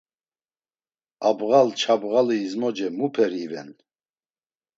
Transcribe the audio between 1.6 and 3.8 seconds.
ç̌abğali izmoce muperi iven?